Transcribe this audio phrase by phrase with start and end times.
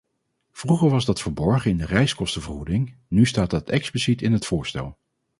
[0.51, 4.97] Vroeger was dat verborgen in de reiskostenvergoeding, nu staat dat expliciet in het voorstel.